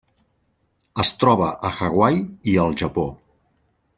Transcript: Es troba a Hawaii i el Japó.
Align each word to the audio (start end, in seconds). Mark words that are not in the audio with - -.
Es 1.03 1.11
troba 1.23 1.51
a 1.69 1.71
Hawaii 1.81 2.25
i 2.53 2.57
el 2.65 2.75
Japó. 2.83 3.07